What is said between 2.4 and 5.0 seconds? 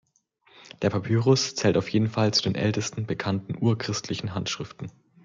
den ältesten bekannten urchristlichen Handschriften.